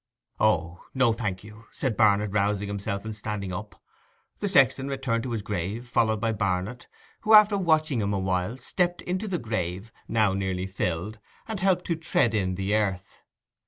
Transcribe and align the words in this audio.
'O 0.39 0.83
no, 0.95 1.13
thank 1.13 1.43
you,' 1.43 1.65
said 1.71 1.95
Barnet, 1.95 2.31
rousing 2.33 2.67
himself 2.67 3.05
and 3.05 3.15
standing 3.15 3.53
up. 3.53 3.79
The 4.39 4.47
sexton 4.47 4.87
returned 4.87 5.21
to 5.25 5.29
his 5.29 5.43
grave, 5.43 5.87
followed 5.87 6.19
by 6.19 6.31
Barnet, 6.31 6.87
who, 7.19 7.35
after 7.35 7.55
watching 7.55 8.01
him 8.01 8.11
awhile, 8.11 8.57
stepped 8.57 9.03
into 9.03 9.27
the 9.27 9.37
grave, 9.37 9.93
now 10.07 10.33
nearly 10.33 10.65
filled, 10.65 11.19
and 11.47 11.59
helped 11.59 11.85
to 11.85 11.95
tread 11.95 12.33
in 12.33 12.55
the 12.55 12.73
earth. 12.73 13.21